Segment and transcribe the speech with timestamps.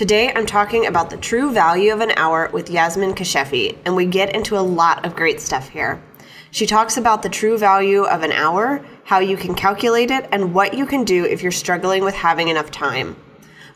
[0.00, 4.06] Today, I'm talking about the true value of an hour with Yasmine Kashefi, and we
[4.06, 6.02] get into a lot of great stuff here.
[6.52, 10.54] She talks about the true value of an hour, how you can calculate it, and
[10.54, 13.14] what you can do if you're struggling with having enough time.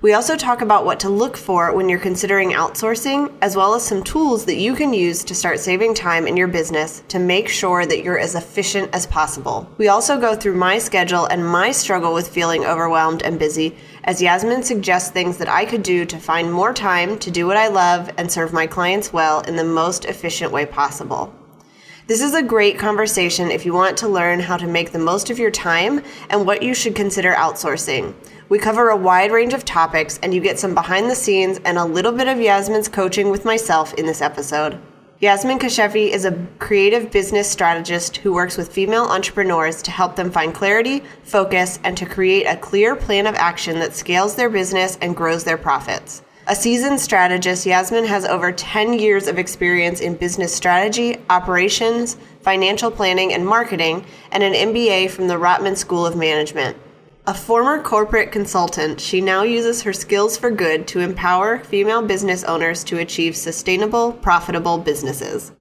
[0.04, 3.86] We also talk about what to look for when you're considering outsourcing, as well as
[3.86, 7.48] some tools that you can use to start saving time in your business to make
[7.48, 9.66] sure that you're as efficient as possible.
[9.78, 14.22] We also go through my schedule and my struggle with feeling overwhelmed and busy, as
[14.22, 17.68] Yasmine suggests things that I could do to find more time to do what I
[17.68, 21.34] love and serve my clients well in the most efficient way possible.
[22.06, 25.30] This is a great conversation if you want to learn how to make the most
[25.30, 28.14] of your time and what you should consider outsourcing.
[28.50, 31.78] We cover a wide range of topics, and you get some behind the scenes and
[31.78, 34.78] a little bit of Yasmine's coaching with myself in this episode.
[35.24, 40.30] Yasmine Kashefi is a creative business strategist who works with female entrepreneurs to help them
[40.30, 44.98] find clarity, focus, and to create a clear plan of action that scales their business
[45.00, 46.20] and grows their profits.
[46.46, 52.90] A seasoned strategist, Yasmine has over 10 years of experience in business strategy, operations, financial
[52.90, 56.76] planning, and marketing, and an MBA from the Rotman School of Management.
[57.26, 62.44] A former corporate consultant, she now uses her skills for good to empower female business
[62.44, 65.52] owners to achieve sustainable, profitable businesses.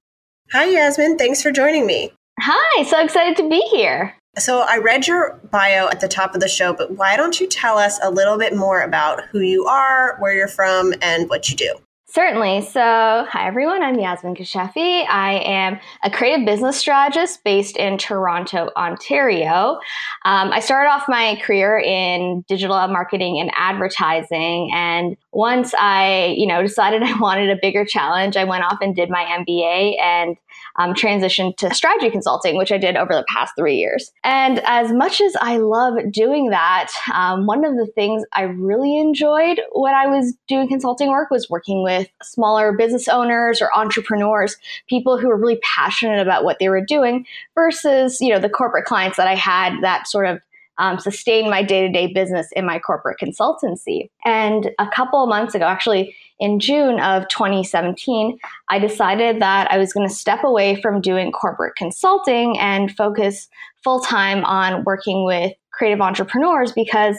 [0.52, 1.16] Hi, Yasmine.
[1.16, 2.12] Thanks for joining me.
[2.38, 4.14] Hi, so excited to be here.
[4.36, 7.46] So, I read your bio at the top of the show, but why don't you
[7.46, 11.48] tell us a little bit more about who you are, where you're from, and what
[11.48, 11.76] you do?
[12.14, 12.60] Certainly.
[12.60, 12.80] So,
[13.28, 13.82] hi everyone.
[13.82, 15.04] I'm Yasmine Kashefi.
[15.08, 19.80] I am a creative business strategist based in Toronto, Ontario.
[20.24, 26.46] Um, I started off my career in digital marketing and advertising, and once I, you
[26.46, 30.36] know, decided I wanted a bigger challenge, I went off and did my MBA and
[30.76, 34.10] um, transitioned to strategy consulting, which I did over the past three years.
[34.24, 38.98] And as much as I love doing that, um, one of the things I really
[38.98, 44.56] enjoyed when I was doing consulting work was working with smaller business owners or entrepreneurs,
[44.88, 48.84] people who were really passionate about what they were doing versus, you know, the corporate
[48.84, 50.40] clients that I had that sort of
[50.78, 54.10] um, sustain my day to day business in my corporate consultancy.
[54.24, 59.92] And a couple months ago, actually in June of 2017, I decided that I was
[59.92, 63.48] going to step away from doing corporate consulting and focus
[63.82, 67.16] full time on working with creative entrepreneurs because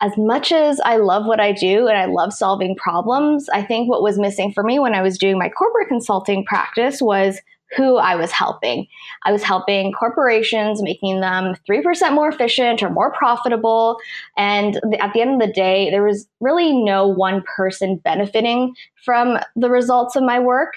[0.00, 3.88] as much as I love what I do and I love solving problems, I think
[3.88, 7.40] what was missing for me when I was doing my corporate consulting practice was
[7.74, 8.86] who I was helping.
[9.24, 13.98] I was helping corporations, making them 3% more efficient or more profitable.
[14.36, 19.38] And at the end of the day, there was really no one person benefiting from
[19.56, 20.74] the results of my work.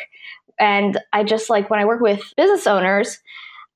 [0.60, 3.20] And I just like when I work with business owners,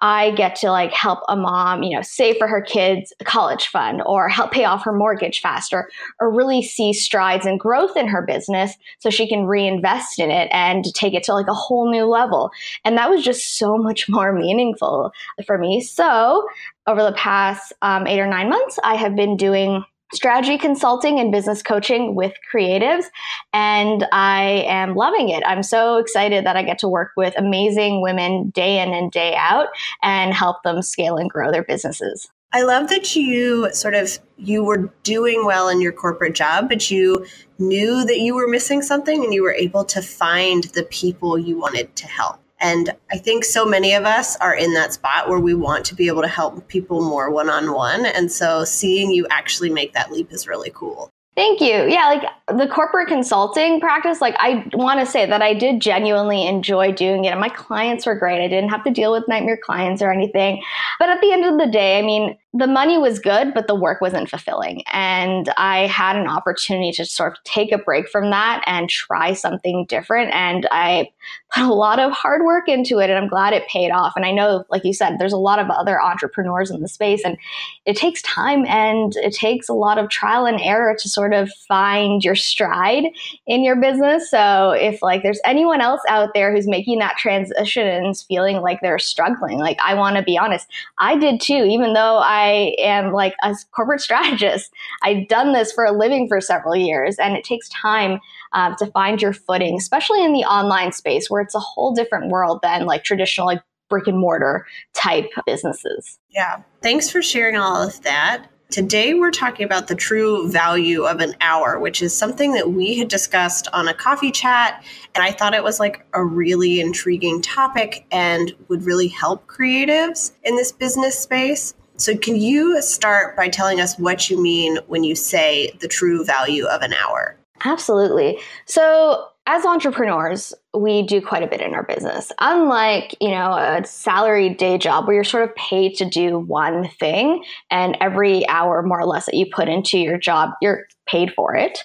[0.02, 4.02] I get to like help a mom, you know, save for her kids' college fund
[4.06, 5.90] or help pay off her mortgage faster
[6.20, 10.50] or really see strides and growth in her business so she can reinvest in it
[10.52, 12.52] and take it to like a whole new level.
[12.84, 15.14] And that was just so much more meaningful
[15.46, 15.82] for me.
[15.82, 16.46] So
[16.86, 21.32] over the past um, eight or nine months, I have been doing strategy consulting and
[21.32, 23.06] business coaching with creatives,
[23.52, 25.44] and I am loving it.
[25.46, 29.36] I'm so excited that I get to work with amazing women day in and day
[29.36, 29.68] out
[30.02, 32.30] and help them scale and grow their businesses.
[32.56, 36.92] I love that you sort of you were doing well in your corporate job, but
[36.92, 37.26] you
[37.58, 41.58] knew that you were missing something and you were able to find the people you
[41.58, 42.43] wanted to help.
[42.64, 45.96] And I think so many of us are in that spot where we want to
[45.96, 48.06] be able to help people more one on one.
[48.06, 51.10] And so seeing you actually make that leap is really cool.
[51.36, 51.88] Thank you.
[51.90, 56.46] Yeah, like the corporate consulting practice, like I want to say that I did genuinely
[56.46, 57.30] enjoy doing it.
[57.30, 58.44] And my clients were great.
[58.44, 60.64] I didn't have to deal with nightmare clients or anything.
[61.00, 63.74] But at the end of the day, I mean, the money was good, but the
[63.74, 64.84] work wasn't fulfilling.
[64.94, 69.34] And I had an opportunity to sort of take a break from that and try
[69.34, 70.32] something different.
[70.34, 71.10] And I
[71.52, 74.14] put a lot of hard work into it and I'm glad it paid off.
[74.16, 77.22] And I know, like you said, there's a lot of other entrepreneurs in the space
[77.26, 77.38] and
[77.86, 81.50] it takes time and it takes a lot of trial and error to sort of
[81.68, 83.06] find your stride
[83.48, 84.30] in your business.
[84.30, 88.82] So if like there's anyone else out there who's making that transition and feeling like
[88.82, 90.68] they're struggling, like I want to be honest,
[91.00, 94.74] I did too, even though I I am like a corporate strategist.
[95.02, 98.20] I've done this for a living for several years, and it takes time
[98.52, 102.30] uh, to find your footing, especially in the online space where it's a whole different
[102.30, 106.20] world than like traditional like brick and mortar type businesses.
[106.32, 106.62] Yeah.
[106.82, 108.48] Thanks for sharing all of that.
[108.72, 112.98] Today, we're talking about the true value of an hour, which is something that we
[112.98, 114.84] had discussed on a coffee chat.
[115.14, 120.32] And I thought it was like a really intriguing topic and would really help creatives
[120.44, 121.76] in this business space.
[121.98, 126.26] So, can you start by telling us what you mean when you say the true
[126.26, 127.38] value of an hour?
[127.66, 128.40] Absolutely.
[128.66, 132.32] So, as entrepreneurs, we do quite a bit in our business.
[132.40, 136.88] Unlike, you know, a salary day job where you're sort of paid to do one
[136.88, 141.34] thing and every hour more or less that you put into your job, you're paid
[141.34, 141.84] for it.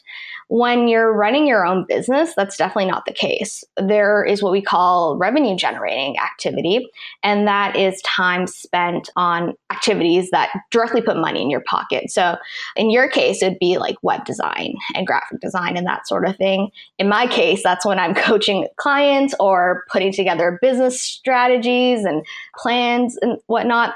[0.51, 3.65] When you're running your own business, that's definitely not the case.
[3.77, 6.89] There is what we call revenue generating activity,
[7.23, 12.11] and that is time spent on activities that directly put money in your pocket.
[12.11, 12.39] So,
[12.77, 16.35] in your case, it'd be like web design and graphic design and that sort of
[16.39, 16.71] thing.
[16.99, 22.25] In my case, that's when I'm coaching clients or putting together business strategies and
[22.57, 23.95] plans and whatnot.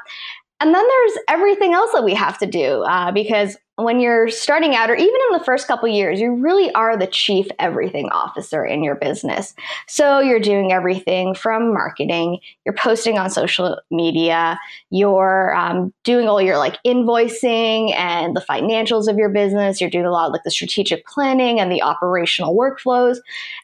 [0.61, 4.74] And then there's everything else that we have to do uh, because when you're starting
[4.74, 8.64] out or even in the first couple years you really are the chief everything officer
[8.64, 9.54] in your business.
[9.88, 14.58] So you're doing everything from marketing you're posting on social media
[14.90, 20.06] you're um, doing all your like invoicing and the financials of your business you're doing
[20.06, 23.16] a lot of like the strategic planning and the operational workflows.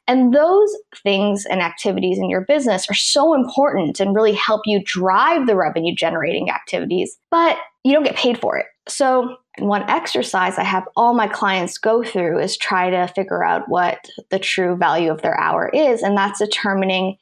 [0.07, 4.83] And those things and activities in your business are so important and really help you
[4.83, 10.59] drive the revenue generating activities but you don't get paid for it so one exercise
[10.59, 14.77] I have all my clients go through is try to figure out what the true
[14.77, 17.17] value of their hour is, and that's determining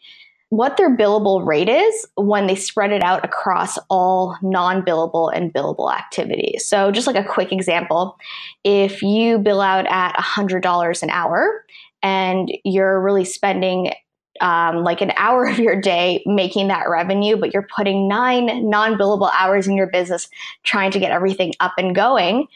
[0.51, 5.53] what their billable rate is when they spread it out across all non billable and
[5.53, 6.67] billable activities.
[6.67, 8.17] So, just like a quick example,
[8.65, 11.65] if you bill out at $100 an hour
[12.03, 13.93] and you're really spending
[14.41, 18.99] um, like an hour of your day making that revenue, but you're putting nine non
[18.99, 20.29] billable hours in your business
[20.63, 22.47] trying to get everything up and going,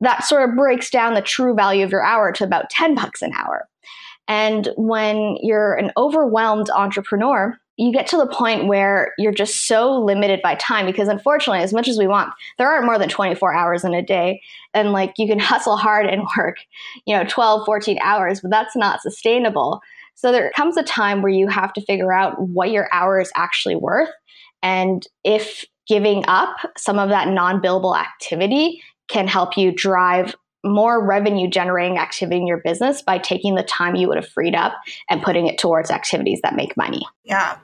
[0.00, 3.22] that sort of breaks down the true value of your hour to about 10 bucks
[3.22, 3.68] an hour.
[4.28, 9.98] And when you're an overwhelmed entrepreneur, you get to the point where you're just so
[9.98, 13.54] limited by time because unfortunately as much as we want there aren't more than 24
[13.54, 14.42] hours in a day
[14.74, 16.58] and like you can hustle hard and work
[17.06, 19.80] you know 12 14 hours but that's not sustainable
[20.20, 23.32] so there comes a time where you have to figure out what your hour is
[23.34, 24.10] actually worth.
[24.62, 31.02] And if giving up some of that non billable activity can help you drive more
[31.02, 34.74] revenue generating activity in your business by taking the time you would have freed up
[35.08, 37.00] and putting it towards activities that make money.
[37.24, 37.56] Yeah.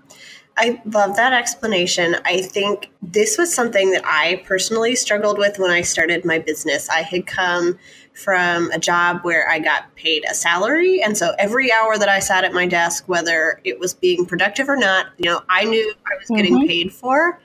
[0.56, 2.17] I love that explanation.
[2.25, 6.88] I think this was something that I personally struggled with when I started my business.
[6.88, 7.79] I had come
[8.16, 11.02] from a job where I got paid a salary.
[11.02, 14.68] And so every hour that I sat at my desk, whether it was being productive
[14.68, 16.66] or not, you know, I knew I was getting mm-hmm.
[16.66, 17.38] paid for.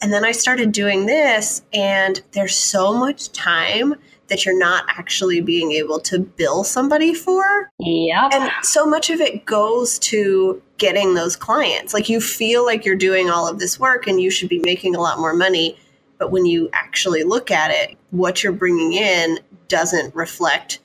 [0.00, 3.94] And then I started doing this, and there's so much time
[4.28, 7.70] that you're not actually being able to bill somebody for.
[7.78, 8.28] Yeah.
[8.32, 11.94] And so much of it goes to getting those clients.
[11.94, 14.94] Like you feel like you're doing all of this work and you should be making
[14.94, 15.78] a lot more money.
[16.18, 19.38] But when you actually look at it, what you're bringing in
[19.68, 20.80] doesn't reflect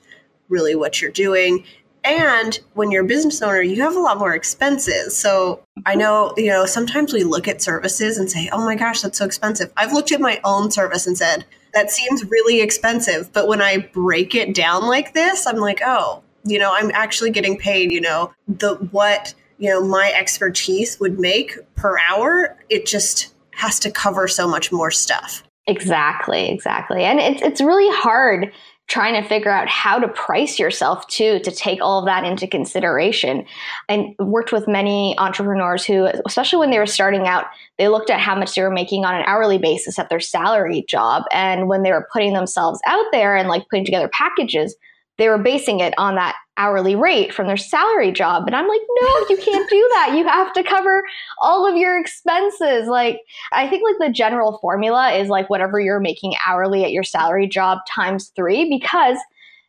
[0.48, 1.64] really what you're doing.
[2.02, 5.16] And when you're a business owner, you have a lot more expenses.
[5.16, 9.02] So I know, you know, sometimes we look at services and say, oh my gosh,
[9.02, 9.72] that's so expensive.
[9.76, 13.32] I've looked at my own service and said, that seems really expensive.
[13.32, 17.30] But when I break it down like this, I'm like, oh, you know, I'm actually
[17.30, 22.56] getting paid, you know, the what, you know, my expertise would make per hour.
[22.70, 25.42] It just has to cover so much more stuff.
[25.66, 27.04] Exactly, exactly.
[27.04, 28.50] And it's it's really hard
[28.90, 32.46] trying to figure out how to price yourself too to take all of that into
[32.46, 33.46] consideration.
[33.88, 37.46] And worked with many entrepreneurs who especially when they were starting out
[37.78, 40.84] they looked at how much they were making on an hourly basis at their salary
[40.88, 41.22] job.
[41.32, 44.74] And when they were putting themselves out there and like putting together packages
[45.20, 48.44] they were basing it on that hourly rate from their salary job.
[48.46, 50.14] And I'm like, no, you can't do that.
[50.16, 51.02] You have to cover
[51.42, 52.88] all of your expenses.
[52.88, 53.20] Like,
[53.52, 57.46] I think like the general formula is like whatever you're making hourly at your salary
[57.46, 59.18] job times three, because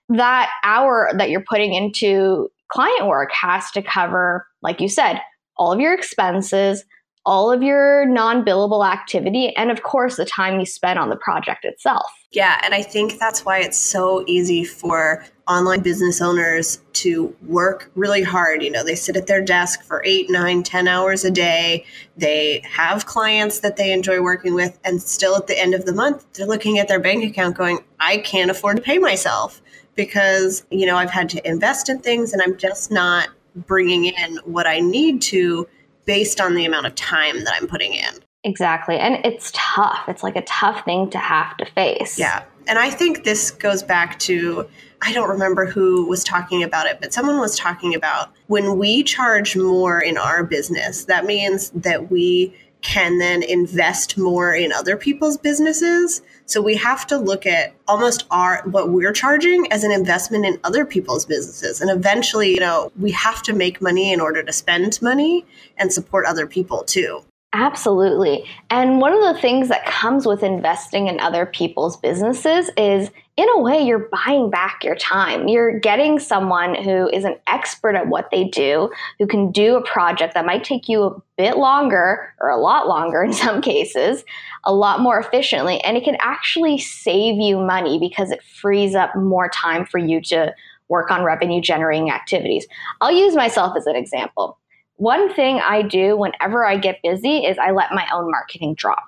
[0.08, 5.20] that hour that you're putting into client work has to cover, like you said,
[5.58, 6.86] all of your expenses,
[7.26, 11.16] all of your non billable activity, and of course, the time you spend on the
[11.16, 12.10] project itself.
[12.32, 17.92] Yeah, and I think that's why it's so easy for online business owners to work
[17.96, 18.64] really hard.
[18.64, 21.86] You know, they sit at their desk for eight, nine, ten hours a day.
[22.18, 25.94] They have clients that they enjoy working with, and still at the end of the
[25.94, 29.62] month, they're looking at their bank account going, I can't afford to pay myself
[29.96, 34.38] because, you know, I've had to invest in things and I'm just not bringing in
[34.46, 35.68] what I need to
[36.06, 38.14] based on the amount of time that I'm putting in.
[38.44, 38.98] Exactly.
[38.98, 40.06] And it's tough.
[40.08, 42.18] It's like a tough thing to have to face.
[42.18, 42.44] Yeah.
[42.68, 44.68] And I think this goes back to
[45.02, 49.04] I don't remember who was talking about it, but someone was talking about when we
[49.04, 54.98] charge more in our business, that means that we can then invest more in other
[54.98, 56.22] people's businesses.
[56.46, 60.60] So we have to look at almost our what we're charging as an investment in
[60.64, 61.80] other people's businesses.
[61.80, 65.46] And eventually, you know, we have to make money in order to spend money
[65.78, 67.24] and support other people too.
[67.54, 68.46] Absolutely.
[68.70, 73.48] And one of the things that comes with investing in other people's businesses is, in
[73.56, 75.48] a way, you're buying back your time.
[75.48, 79.84] You're getting someone who is an expert at what they do, who can do a
[79.84, 84.24] project that might take you a bit longer or a lot longer in some cases,
[84.66, 85.82] a lot more efficiently.
[85.84, 90.22] And it can actually save you money because it frees up more time for you
[90.24, 90.54] to
[90.90, 92.68] work on revenue generating activities.
[93.00, 94.60] I'll use myself as an example.
[94.98, 99.06] One thing I do whenever I get busy is I let my own marketing drop.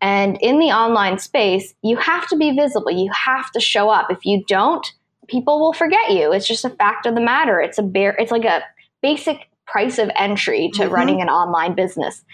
[0.00, 2.90] And in the online space, you have to be visible.
[2.90, 4.10] You have to show up.
[4.10, 4.86] If you don't,
[5.28, 6.32] people will forget you.
[6.32, 7.60] It's just a fact of the matter.
[7.60, 8.62] It's a bare it's like a
[9.02, 10.94] basic price of entry to mm-hmm.
[10.94, 12.24] running an online business.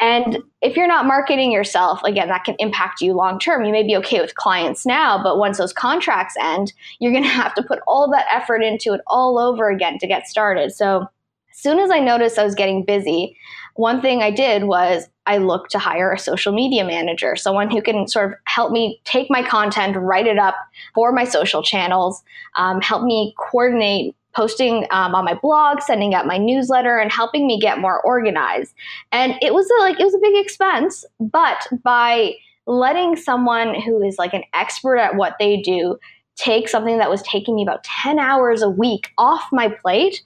[0.00, 3.64] And if you're not marketing yourself, again, that can impact you long term.
[3.64, 7.30] You may be okay with clients now, but once those contracts end, you're going to
[7.30, 10.72] have to put all that effort into it all over again to get started.
[10.72, 11.06] So
[11.50, 13.36] as soon as I noticed I was getting busy,
[13.74, 17.80] one thing I did was I looked to hire a social media manager, someone who
[17.80, 20.56] can sort of help me take my content, write it up
[20.94, 22.22] for my social channels,
[22.56, 27.46] um, help me coordinate posting um, on my blog, sending out my newsletter, and helping
[27.46, 28.74] me get more organized.
[29.12, 32.34] And it was a, like it was a big expense, but by
[32.66, 35.98] letting someone who is like an expert at what they do
[36.36, 40.22] take something that was taking me about 10 hours a week off my plate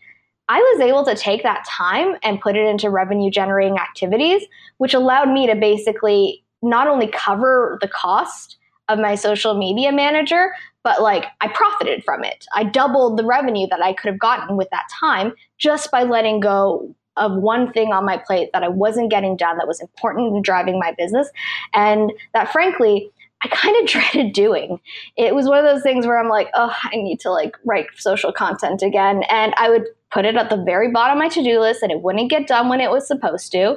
[0.48, 4.42] I was able to take that time and put it into revenue generating activities,
[4.78, 8.56] which allowed me to basically not only cover the cost
[8.88, 10.52] of my social media manager,
[10.84, 12.46] but like I profited from it.
[12.54, 16.40] I doubled the revenue that I could have gotten with that time just by letting
[16.40, 20.36] go of one thing on my plate that I wasn't getting done that was important
[20.36, 21.28] in driving my business.
[21.74, 23.10] And that frankly,
[23.42, 24.80] I kind of dreaded doing.
[25.16, 27.86] It was one of those things where I'm like, oh, I need to like write
[27.96, 29.22] social content again.
[29.28, 29.86] And I would
[30.16, 32.70] put it at the very bottom of my to-do list and it wouldn't get done
[32.70, 33.76] when it was supposed to.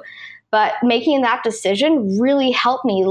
[0.51, 3.05] But making that decision really helped me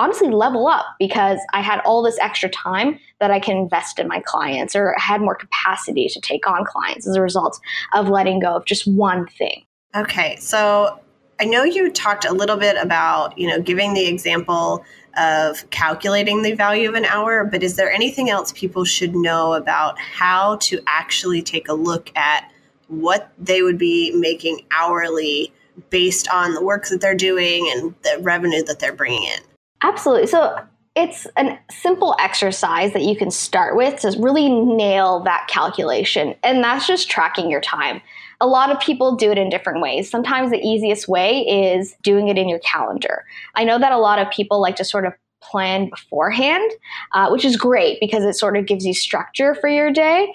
[0.00, 4.08] honestly level up because I had all this extra time that I can invest in
[4.08, 7.60] my clients or had more capacity to take on clients as a result
[7.94, 9.64] of letting go of just one thing.
[9.94, 10.36] Okay.
[10.40, 10.98] So
[11.38, 14.84] I know you talked a little bit about, you know, giving the example
[15.16, 19.54] of calculating the value of an hour, but is there anything else people should know
[19.54, 22.50] about how to actually take a look at
[22.88, 25.52] what they would be making hourly
[25.90, 29.40] based on the work that they're doing and the revenue that they're bringing in?
[29.82, 30.26] Absolutely.
[30.26, 30.58] So
[30.94, 36.64] it's a simple exercise that you can start with to really nail that calculation, and
[36.64, 38.00] that's just tracking your time.
[38.40, 40.10] A lot of people do it in different ways.
[40.10, 43.24] Sometimes the easiest way is doing it in your calendar.
[43.54, 45.12] I know that a lot of people like to sort of
[45.42, 46.70] plan beforehand,
[47.12, 50.32] uh, which is great because it sort of gives you structure for your day.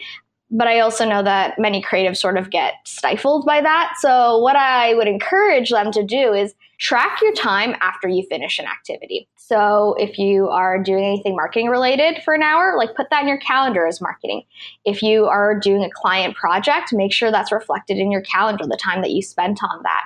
[0.51, 3.93] But I also know that many creatives sort of get stifled by that.
[3.99, 8.59] So, what I would encourage them to do is track your time after you finish
[8.59, 9.29] an activity.
[9.51, 13.27] So if you are doing anything marketing related for an hour, like put that in
[13.27, 14.43] your calendar as marketing.
[14.85, 18.77] If you are doing a client project, make sure that's reflected in your calendar, the
[18.77, 20.03] time that you spent on that.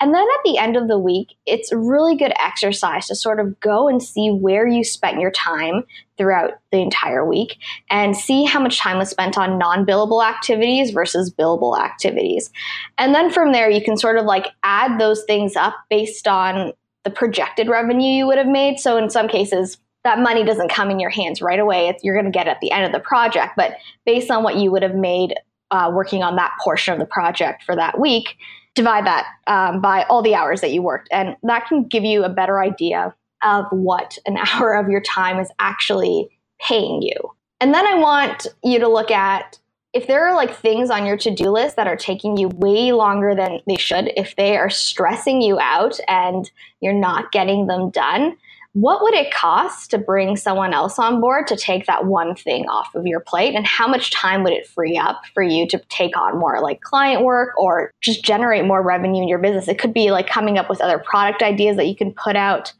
[0.00, 3.60] And then at the end of the week, it's really good exercise to sort of
[3.60, 5.84] go and see where you spent your time
[6.16, 7.58] throughout the entire week
[7.90, 12.50] and see how much time was spent on non billable activities versus billable activities.
[12.96, 16.72] And then from there, you can sort of like add those things up based on
[17.06, 18.80] the projected revenue you would have made.
[18.80, 21.86] So in some cases, that money doesn't come in your hands right away.
[21.86, 23.52] It's, you're going to get at the end of the project.
[23.56, 25.34] But based on what you would have made
[25.70, 28.36] uh, working on that portion of the project for that week,
[28.74, 31.08] divide that um, by all the hours that you worked.
[31.12, 35.38] And that can give you a better idea of what an hour of your time
[35.38, 36.28] is actually
[36.60, 37.14] paying you.
[37.60, 39.60] And then I want you to look at
[39.96, 43.34] if there are like things on your to-do list that are taking you way longer
[43.34, 46.50] than they should, if they are stressing you out and
[46.82, 48.36] you're not getting them done,
[48.74, 52.66] what would it cost to bring someone else on board to take that one thing
[52.68, 53.54] off of your plate?
[53.54, 56.82] And how much time would it free up for you to take on more like
[56.82, 59.66] client work or just generate more revenue in your business?
[59.66, 62.74] It could be like coming up with other product ideas that you can put out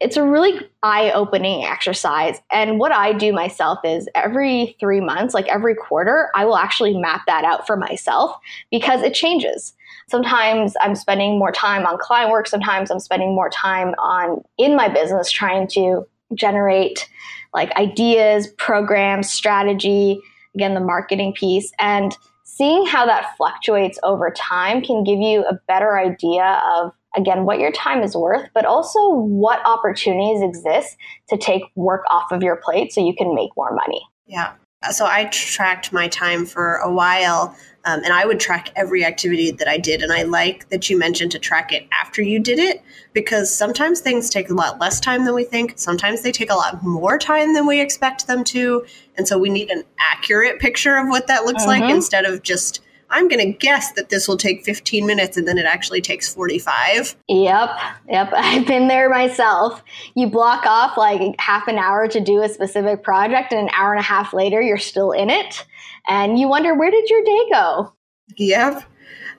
[0.00, 2.40] it's a really eye opening exercise.
[2.50, 6.98] And what I do myself is every three months, like every quarter, I will actually
[6.98, 8.34] map that out for myself
[8.70, 9.74] because it changes.
[10.08, 14.74] Sometimes I'm spending more time on client work, sometimes I'm spending more time on in
[14.74, 17.08] my business trying to generate
[17.52, 20.20] like ideas, programs, strategy,
[20.54, 21.72] again, the marketing piece.
[21.78, 27.44] And seeing how that fluctuates over time can give you a better idea of again
[27.44, 30.96] what your time is worth but also what opportunities exist
[31.28, 34.52] to take work off of your plate so you can make more money yeah
[34.90, 39.50] so i tracked my time for a while um, and I would track every activity
[39.52, 40.02] that I did.
[40.02, 42.82] And I like that you mentioned to track it after you did it
[43.14, 45.74] because sometimes things take a lot less time than we think.
[45.76, 48.84] Sometimes they take a lot more time than we expect them to.
[49.16, 51.96] And so we need an accurate picture of what that looks like mm-hmm.
[51.96, 55.58] instead of just I'm going to guess that this will take 15 minutes and then
[55.58, 57.16] it actually takes 45.
[57.28, 57.70] Yep.
[58.08, 58.32] Yep.
[58.36, 59.82] I've been there myself.
[60.14, 63.92] You block off like half an hour to do a specific project, and an hour
[63.92, 65.66] and a half later, you're still in it.
[66.08, 67.92] And you wonder, where did your day go?
[68.36, 68.84] Yep.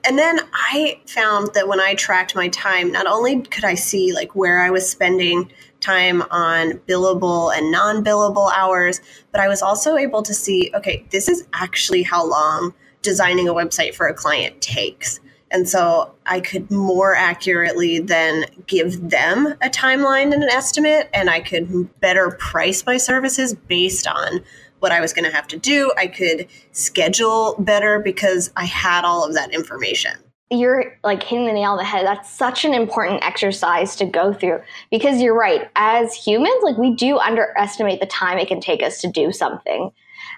[0.04, 4.12] And then I found that when I tracked my time, not only could I see
[4.12, 5.50] like where I was spending
[5.80, 9.00] time on billable and non billable hours,
[9.30, 13.54] but I was also able to see okay, this is actually how long designing a
[13.54, 15.20] website for a client takes.
[15.50, 21.28] And so I could more accurately then give them a timeline and an estimate, and
[21.28, 24.40] I could better price my services based on
[24.78, 25.92] what I was going to have to do.
[25.96, 30.12] I could schedule better because I had all of that information.
[30.50, 32.04] You're like hitting the nail on the head.
[32.04, 35.70] That's such an important exercise to go through because you're right.
[35.76, 39.90] As humans, like we do underestimate the time it can take us to do something.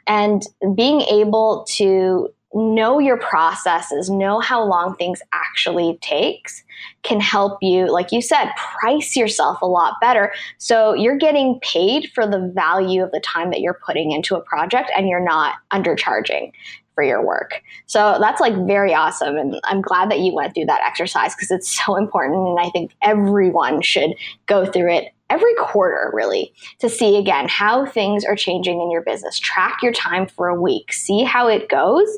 [0.06, 0.42] And
[0.76, 6.62] being able to know your processes, know how long things actually takes
[7.02, 10.32] can help you, like you said, price yourself a lot better.
[10.58, 14.40] So you're getting paid for the value of the time that you're putting into a
[14.40, 16.52] project and you're not undercharging
[16.94, 17.60] for your work.
[17.86, 19.36] So that's like very awesome.
[19.36, 22.38] And I'm glad that you went through that exercise because it's so important.
[22.48, 24.10] And I think everyone should
[24.46, 29.02] go through it every quarter, really, to see again how things are changing in your
[29.02, 29.38] business.
[29.38, 32.08] Track your time for a week, see how it goes.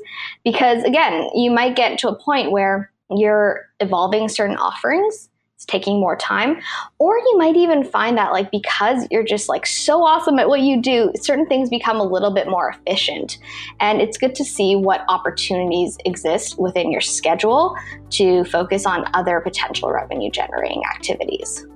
[0.44, 5.30] Because again, you might get to a point where you're evolving certain offerings.
[5.54, 6.60] It's taking more time.
[6.98, 10.60] Or you might even find that like because you're just like so awesome at what
[10.60, 13.38] you do certain things become a little bit more efficient.
[13.80, 17.74] And it's good to see what opportunities exist within your schedule
[18.10, 21.66] to focus on other potential revenue generating activities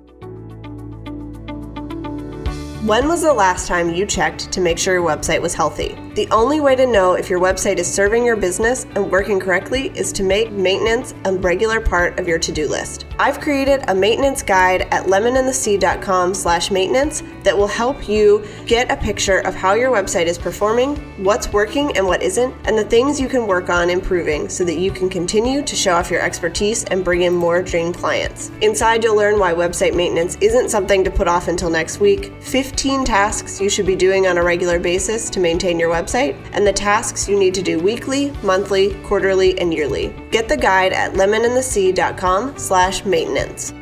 [2.87, 5.99] when was the last time you checked to make sure your website was healthy?
[6.14, 9.92] The only way to know if your website is serving your business and working correctly
[9.94, 13.07] is to make maintenance a regular part of your to-do list.
[13.20, 18.96] I've created a maintenance guide at lemonandthesea.com slash maintenance that will help you get a
[18.96, 23.20] picture of how your website is performing, what's working and what isn't, and the things
[23.20, 26.83] you can work on improving so that you can continue to show off your expertise
[26.87, 28.51] and bring in more dream clients.
[28.62, 33.05] Inside, you'll learn why website maintenance isn't something to put off until next week, 15
[33.05, 36.00] tasks you should be doing on a regular basis to maintain your website,
[36.53, 40.15] and the tasks you need to do weekly, monthly, quarterly, and yearly.
[40.31, 43.73] Get the guide at lemonandthesea.com slash maintenance.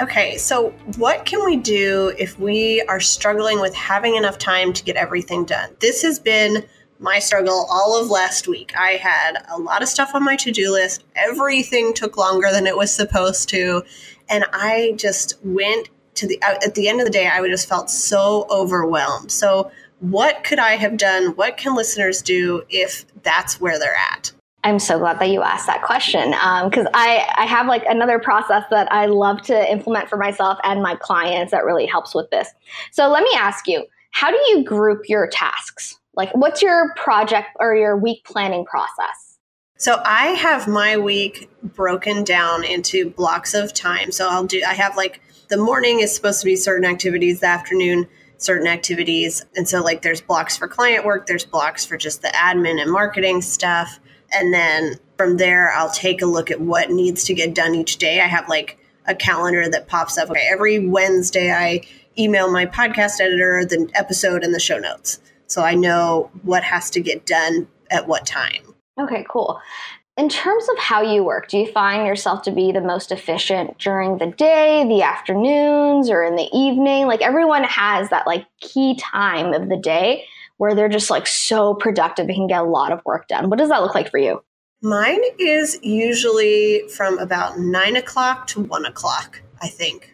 [0.00, 4.84] Okay, so what can we do if we are struggling with having enough time to
[4.84, 5.70] get everything done?
[5.80, 6.64] This has been
[7.00, 8.72] my struggle all of last week.
[8.76, 11.04] I had a lot of stuff on my to do list.
[11.16, 13.82] Everything took longer than it was supposed to.
[14.28, 17.88] And I just went to the at the end of the day i just felt
[17.88, 23.78] so overwhelmed so what could i have done what can listeners do if that's where
[23.78, 24.32] they're at
[24.64, 28.18] I'm so glad that you asked that question because um, I, I have like another
[28.18, 32.28] process that I love to implement for myself and my clients that really helps with
[32.30, 32.48] this.
[32.90, 35.98] So let me ask you, how do you group your tasks?
[36.14, 39.38] Like, what's your project or your week planning process?
[39.76, 44.10] So I have my week broken down into blocks of time.
[44.10, 47.46] So I'll do, I have like the morning is supposed to be certain activities, the
[47.46, 49.44] afternoon, certain activities.
[49.54, 52.90] And so, like, there's blocks for client work, there's blocks for just the admin and
[52.90, 54.00] marketing stuff.
[54.32, 57.96] And then from there, I'll take a look at what needs to get done each
[57.96, 58.20] day.
[58.20, 60.30] I have like a calendar that pops up.
[60.30, 61.82] Okay, every Wednesday, I
[62.18, 65.20] email my podcast editor the episode and the show notes.
[65.46, 68.74] So I know what has to get done at what time.
[69.00, 69.60] Okay, cool.
[70.18, 73.78] In terms of how you work, do you find yourself to be the most efficient
[73.78, 77.06] during the day, the afternoons, or in the evening?
[77.06, 80.24] Like everyone has that like key time of the day
[80.56, 83.48] where they're just like so productive and can get a lot of work done.
[83.48, 84.42] What does that look like for you?
[84.82, 90.12] Mine is usually from about nine o'clock to one o'clock, I think.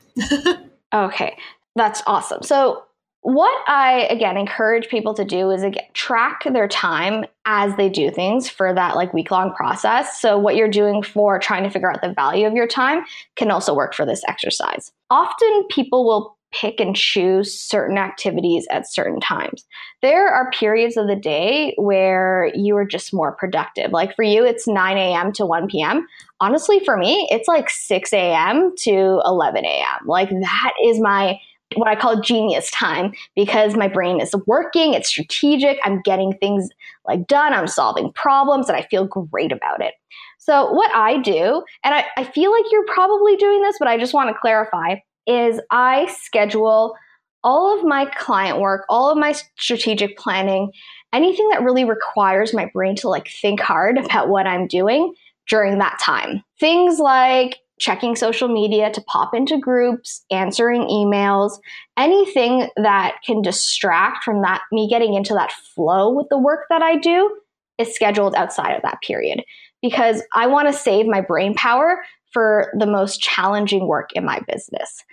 [0.93, 1.35] okay,
[1.77, 2.43] that's awesome.
[2.43, 2.85] So,
[3.25, 8.11] what I again encourage people to do is again track their time as they do
[8.11, 10.21] things for that like week long process.
[10.21, 13.03] So what you're doing for trying to figure out the value of your time
[13.37, 14.93] can also work for this exercise.
[15.09, 19.65] Often people will pick and choose certain activities at certain times.
[20.03, 23.91] There are periods of the day where you are just more productive.
[23.91, 25.33] Like for you, it's 9 a.m.
[25.33, 26.07] to 1 p.m.
[26.41, 28.75] Honestly, for me, it's like 6 a.m.
[28.81, 30.07] to 11 a.m.
[30.07, 31.39] Like that is my
[31.77, 36.69] what I call genius time because my brain is working, it's strategic, I'm getting things
[37.07, 39.95] like done, I'm solving problems, and I feel great about it.
[40.39, 43.99] So, what I do, and I, I feel like you're probably doing this, but I
[43.99, 44.97] just want to clarify,
[45.27, 46.95] is I schedule
[47.43, 50.71] all of my client work, all of my strategic planning,
[51.13, 55.15] anything that really requires my brain to like think hard about what I'm doing
[55.49, 56.43] during that time.
[56.59, 61.59] Things like checking social media to pop into groups, answering emails,
[61.97, 66.83] anything that can distract from that me getting into that flow with the work that
[66.83, 67.37] I do
[67.79, 69.43] is scheduled outside of that period
[69.83, 74.41] because I want to save my brain power for the most challenging work in my
[74.47, 75.05] business.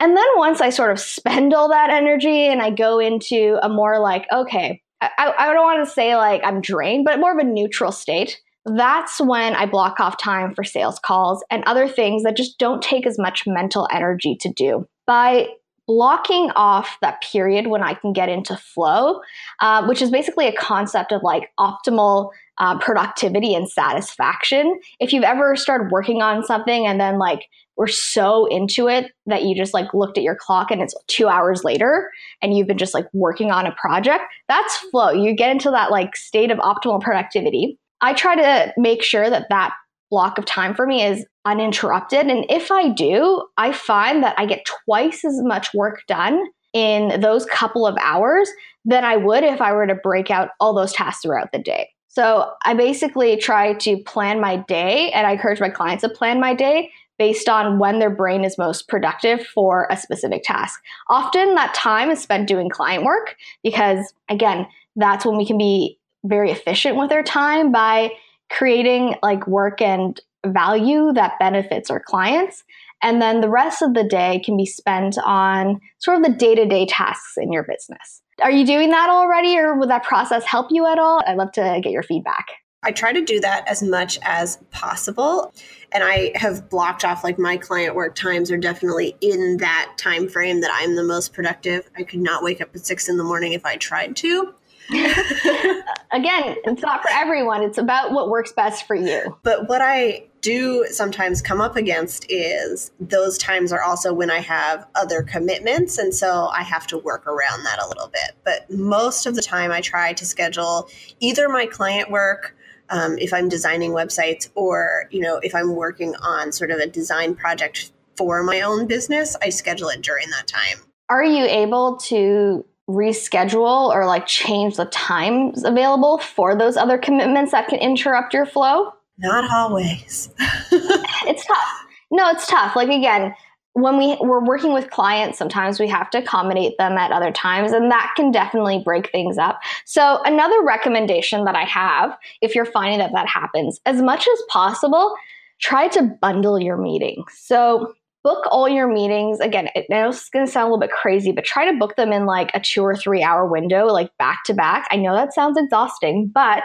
[0.00, 3.68] And then once I sort of spend all that energy and I go into a
[3.68, 7.38] more like, okay, I, I don't want to say like I'm drained, but more of
[7.38, 12.22] a neutral state that's when I block off time for sales calls and other things
[12.24, 14.86] that just don't take as much mental energy to do.
[15.06, 15.48] By
[15.86, 19.20] blocking off that period when I can get into flow,
[19.60, 24.78] uh, which is basically a concept of like optimal uh, productivity and satisfaction.
[25.00, 27.46] If you've ever started working on something and then like
[27.78, 31.28] we're so into it that you just like looked at your clock and it's two
[31.28, 32.10] hours later
[32.42, 35.10] and you've been just like working on a project, that's flow.
[35.10, 37.78] You get into that like state of optimal productivity.
[38.00, 39.74] I try to make sure that that
[40.10, 42.26] block of time for me is uninterrupted.
[42.26, 47.20] And if I do, I find that I get twice as much work done in
[47.20, 48.48] those couple of hours
[48.84, 51.90] than I would if I were to break out all those tasks throughout the day.
[52.08, 56.40] So I basically try to plan my day, and I encourage my clients to plan
[56.40, 60.80] my day based on when their brain is most productive for a specific task.
[61.08, 65.98] Often that time is spent doing client work because, again, that's when we can be
[66.24, 68.10] very efficient with their time by
[68.50, 72.64] creating like work and value that benefits our clients.
[73.02, 76.54] And then the rest of the day can be spent on sort of the day
[76.54, 78.22] to day tasks in your business.
[78.42, 81.22] Are you doing that already, or would that process help you at all?
[81.26, 82.46] I'd love to get your feedback.
[82.84, 85.52] I try to do that as much as possible.
[85.90, 90.28] And I have blocked off like my client work times are definitely in that time
[90.28, 91.90] frame that I'm the most productive.
[91.96, 94.54] I could not wake up at six in the morning if I tried to.
[96.10, 97.62] Again, it's not for everyone.
[97.62, 99.36] It's about what works best for you.
[99.42, 104.38] But what I do sometimes come up against is those times are also when I
[104.38, 105.98] have other commitments.
[105.98, 108.32] And so I have to work around that a little bit.
[108.44, 110.88] But most of the time, I try to schedule
[111.20, 112.56] either my client work.
[112.90, 116.86] Um, if I'm designing websites, or you know, if I'm working on sort of a
[116.86, 120.78] design project for my own business, I schedule it during that time.
[121.10, 127.52] Are you able to reschedule or like change the times available for those other commitments
[127.52, 128.92] that can interrupt your flow?
[129.18, 130.30] Not always.
[130.72, 131.86] it's tough.
[132.10, 132.74] No, it's tough.
[132.76, 133.34] Like again,
[133.74, 137.72] when we we're working with clients, sometimes we have to accommodate them at other times,
[137.72, 139.60] and that can definitely break things up.
[139.84, 144.42] So, another recommendation that I have, if you're finding that that happens, as much as
[144.48, 145.14] possible,
[145.60, 147.32] try to bundle your meetings.
[147.36, 149.40] So, book all your meetings.
[149.40, 151.96] Again, it, know it's going to sound a little bit crazy, but try to book
[151.96, 154.86] them in like a two or three hour window, like back to back.
[154.90, 156.64] I know that sounds exhausting, but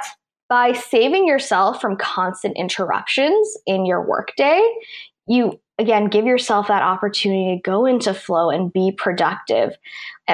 [0.50, 4.62] by saving yourself from constant interruptions in your workday,
[5.28, 9.76] you again give yourself that opportunity to go into flow and be productive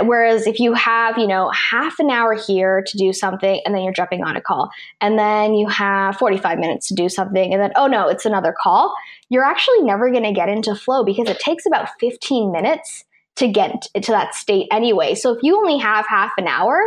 [0.03, 3.83] whereas if you have you know half an hour here to do something and then
[3.83, 7.61] you're jumping on a call and then you have 45 minutes to do something and
[7.61, 8.93] then oh no it's another call
[9.29, 13.47] you're actually never going to get into flow because it takes about 15 minutes to
[13.47, 16.79] get to that state anyway so if you only have half an hour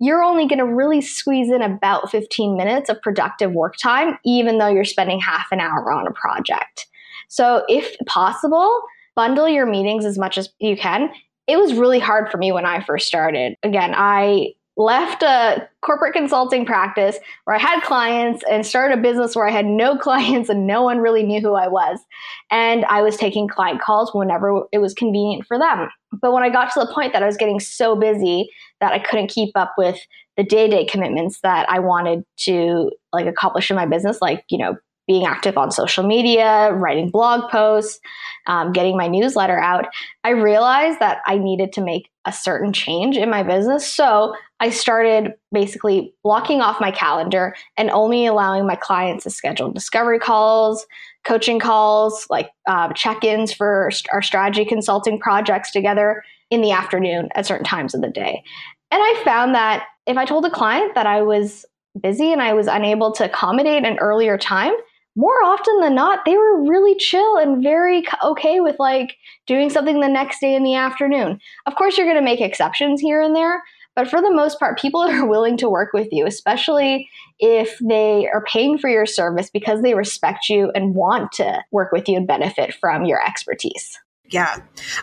[0.00, 4.58] you're only going to really squeeze in about 15 minutes of productive work time even
[4.58, 6.86] though you're spending half an hour on a project
[7.28, 8.82] so, if possible,
[9.14, 11.10] bundle your meetings as much as you can.
[11.46, 13.54] It was really hard for me when I first started.
[13.62, 19.34] Again, I left a corporate consulting practice where I had clients and started a business
[19.34, 21.98] where I had no clients and no one really knew who I was.
[22.50, 25.88] And I was taking client calls whenever it was convenient for them.
[26.22, 28.48] But when I got to the point that I was getting so busy
[28.80, 29.98] that I couldn't keep up with
[30.36, 34.76] the day-to-day commitments that I wanted to like accomplish in my business, like, you know,
[35.08, 37.98] being active on social media, writing blog posts,
[38.46, 39.86] um, getting my newsletter out,
[40.22, 43.90] I realized that I needed to make a certain change in my business.
[43.90, 49.72] So I started basically blocking off my calendar and only allowing my clients to schedule
[49.72, 50.86] discovery calls,
[51.24, 57.30] coaching calls, like uh, check ins for our strategy consulting projects together in the afternoon
[57.34, 58.42] at certain times of the day.
[58.90, 61.64] And I found that if I told a client that I was
[61.98, 64.74] busy and I was unable to accommodate an earlier time,
[65.18, 69.16] more often than not, they were really chill and very okay with like
[69.48, 71.40] doing something the next day in the afternoon.
[71.66, 73.64] Of course, you're going to make exceptions here and there,
[73.96, 77.08] but for the most part, people are willing to work with you, especially
[77.40, 81.90] if they are paying for your service because they respect you and want to work
[81.90, 83.98] with you and benefit from your expertise.
[84.30, 84.56] Yeah,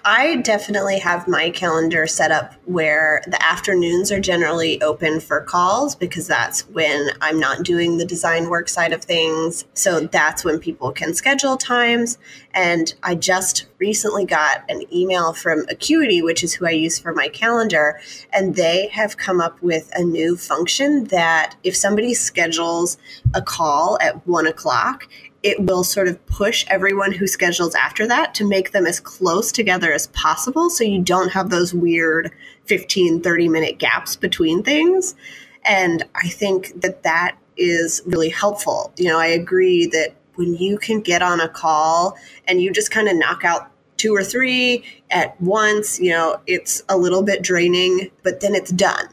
[0.03, 5.95] I definitely have my calendar set up where the afternoons are generally open for calls
[5.95, 9.65] because that's when I'm not doing the design work side of things.
[9.73, 12.19] So that's when people can schedule times.
[12.53, 17.11] And I just recently got an email from Acuity, which is who I use for
[17.11, 17.99] my calendar,
[18.31, 22.99] and they have come up with a new function that if somebody schedules
[23.33, 25.07] a call at one o'clock,
[25.45, 29.51] it will sort of push everyone who schedules after that to make them as close
[29.51, 32.31] together as possible so you don't have those weird
[32.65, 35.15] 15 30 minute gaps between things.
[35.63, 38.91] And i think that that is really helpful.
[38.97, 42.89] You know i agree that when you can get on a call and you just
[42.89, 47.43] kind of knock out two or three at once you know it's a little bit
[47.43, 49.07] draining but then it's done.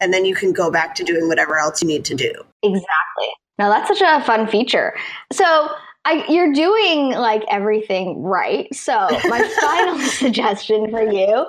[0.00, 2.32] And then you can go back to doing whatever else you need to do.
[2.62, 4.94] Exactly now that's such a fun feature.
[5.32, 5.68] So
[6.04, 8.72] I, you're doing like everything right.
[8.72, 11.46] So my final suggestion for you,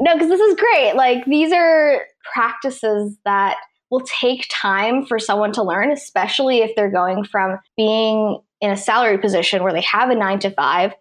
[0.00, 0.94] no, because this is great.
[0.96, 2.02] Like these are
[2.34, 3.56] practices that
[3.90, 8.76] will take time for someone to learn, especially if they're going from being in a
[8.76, 10.92] salary position where they have a nine to five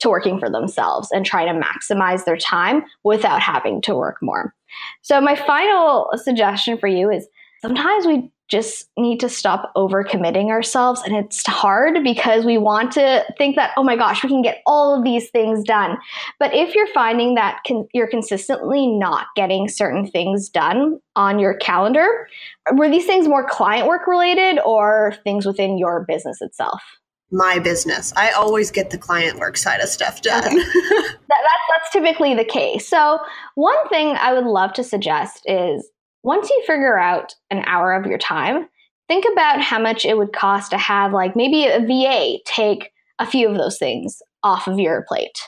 [0.00, 4.54] to working for themselves and trying to maximize their time without having to work more.
[5.02, 7.26] So my final suggestion for you is
[7.60, 11.02] sometimes we just need to stop overcommitting ourselves.
[11.04, 14.62] And it's hard because we want to think that, oh my gosh, we can get
[14.66, 15.98] all of these things done.
[16.38, 21.54] But if you're finding that con- you're consistently not getting certain things done on your
[21.54, 22.28] calendar,
[22.72, 26.82] were these things more client work related or things within your business itself?
[27.30, 28.12] my business.
[28.16, 30.46] I always get the client work side of stuff done.
[30.46, 30.54] Okay.
[30.54, 32.88] that, that's, that's typically the case.
[32.88, 33.18] So,
[33.54, 35.90] one thing I would love to suggest is
[36.22, 38.68] once you figure out an hour of your time,
[39.08, 43.26] think about how much it would cost to have like maybe a VA take a
[43.26, 45.38] few of those things off of your plate.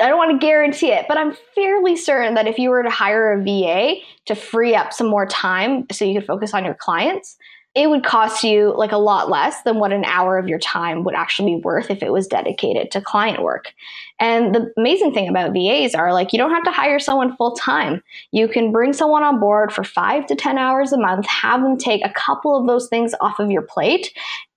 [0.00, 2.90] I don't want to guarantee it, but I'm fairly certain that if you were to
[2.90, 6.74] hire a VA to free up some more time so you could focus on your
[6.74, 7.36] clients,
[7.74, 11.04] it would cost you like a lot less than what an hour of your time
[11.04, 13.72] would actually be worth if it was dedicated to client work.
[14.20, 17.52] And the amazing thing about VAs are like you don't have to hire someone full
[17.52, 18.02] time.
[18.32, 21.76] You can bring someone on board for 5 to 10 hours a month, have them
[21.76, 24.12] take a couple of those things off of your plate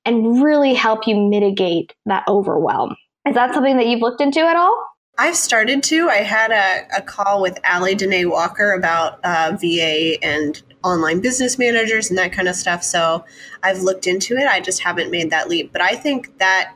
[0.06, 2.96] and really help you mitigate that overwhelm.
[3.28, 4.88] Is that something that you've looked into at all?
[5.18, 6.10] I've started to.
[6.10, 11.60] I had a, a call with Allie Danae Walker about uh, VA and online business
[11.60, 12.84] managers and that kind of stuff.
[12.84, 13.24] So
[13.62, 14.48] I've looked into it.
[14.48, 15.72] I just haven't made that leap.
[15.72, 16.74] But I think that,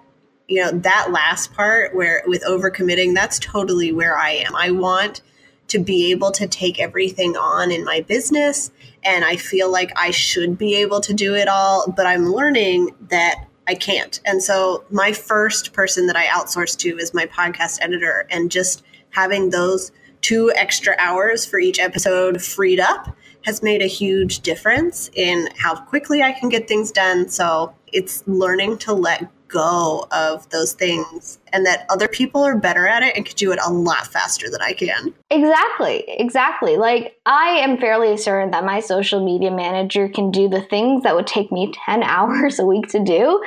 [0.47, 4.55] you know, that last part where with overcommitting, that's totally where I am.
[4.55, 5.21] I want
[5.69, 8.71] to be able to take everything on in my business.
[9.03, 11.91] And I feel like I should be able to do it all.
[11.95, 14.19] But I'm learning that I can't.
[14.25, 18.27] And so my first person that I outsource to is my podcast editor.
[18.29, 23.87] And just having those two extra hours for each episode freed up has made a
[23.87, 27.29] huge difference in how quickly I can get things done.
[27.29, 32.87] So it's learning to let go of those things and that other people are better
[32.87, 35.13] at it and can do it a lot faster than I can.
[35.29, 36.03] Exactly.
[36.07, 36.77] Exactly.
[36.77, 41.15] Like I am fairly certain that my social media manager can do the things that
[41.15, 43.41] would take me 10 hours a week to do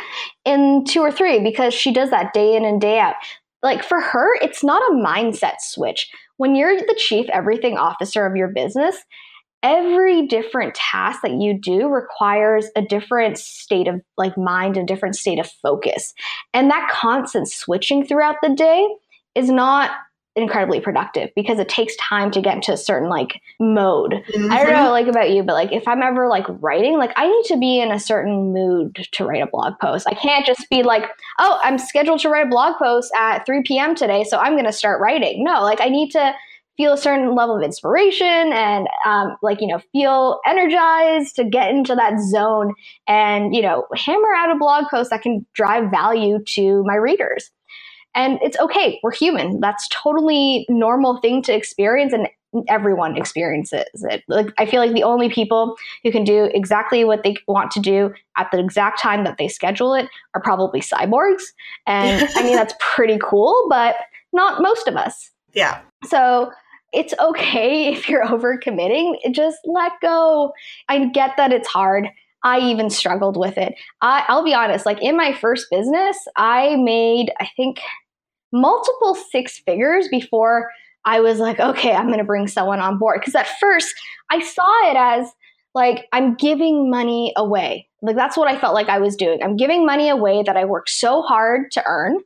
[0.44, 3.14] in 2 or 3 because she does that day in and day out.
[3.62, 6.08] Like for her, it's not a mindset switch.
[6.36, 8.96] When you're the chief everything officer of your business,
[9.62, 15.16] every different task that you do requires a different state of like mind a different
[15.16, 16.14] state of focus
[16.54, 18.88] and that constant switching throughout the day
[19.34, 19.90] is not
[20.38, 24.12] incredibly productive because it takes time to get into a certain like mode.
[24.12, 24.52] Mm-hmm.
[24.52, 26.96] I don't know what I like about you, but like if I'm ever like writing,
[26.96, 30.06] like I need to be in a certain mood to write a blog post.
[30.08, 33.62] I can't just be like, oh, I'm scheduled to write a blog post at 3
[33.64, 33.94] p.m.
[33.94, 35.44] today, so I'm gonna start writing.
[35.44, 36.32] No, like I need to
[36.78, 41.70] feel a certain level of inspiration and um, like you know feel energized to get
[41.70, 42.72] into that zone
[43.06, 47.50] and you know hammer out a blog post that can drive value to my readers.
[48.14, 49.60] And it's okay we're human.
[49.60, 52.28] That's totally normal thing to experience and
[52.68, 54.22] everyone experiences it.
[54.28, 57.80] Like i feel like the only people who can do exactly what they want to
[57.80, 61.42] do at the exact time that they schedule it are probably cyborgs.
[61.86, 63.96] And i mean that's pretty cool but
[64.32, 65.32] not most of us.
[65.54, 65.80] Yeah.
[66.04, 66.52] So
[66.92, 69.16] it's okay if you're overcommitting.
[69.32, 70.52] Just let go.
[70.88, 72.08] I get that it's hard.
[72.44, 73.74] I even struggled with it.
[74.00, 77.80] I, I'll be honest, like in my first business, I made, I think,
[78.52, 80.70] multiple six figures before
[81.04, 83.20] I was like, okay, I'm going to bring someone on board.
[83.20, 83.94] Because at first,
[84.30, 85.32] I saw it as
[85.74, 87.87] like, I'm giving money away.
[88.00, 89.42] Like, that's what I felt like I was doing.
[89.42, 92.18] I'm giving money away that I worked so hard to earn.